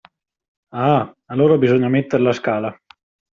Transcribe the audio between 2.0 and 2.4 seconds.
la